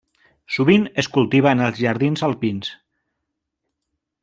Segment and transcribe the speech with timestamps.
[0.53, 2.73] Sovint es cultiva en els jardins alpins.